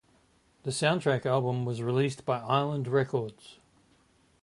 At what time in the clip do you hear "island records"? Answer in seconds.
2.39-3.59